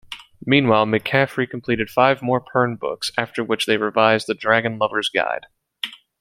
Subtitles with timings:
[0.43, 5.45] Meanwhile, McCaffrey completed five more Pern books, after which they revised "The Dragonlover's Guide".